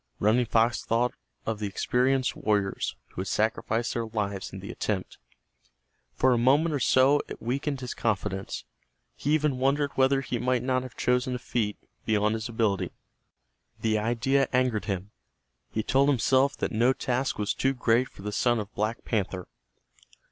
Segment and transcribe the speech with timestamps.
[0.19, 1.13] Running Fox thought
[1.45, 5.19] of the experienced warriors who had sacrificed their lives in the attempt.
[6.15, 8.63] For a moment or so it weakened his confidence.
[9.15, 12.93] He even wondered whether he might not have chosen a feat beyond his ability.
[13.81, 15.11] The idea angered him.
[15.69, 19.47] He told himself that no task was too great for the son of Black Panther.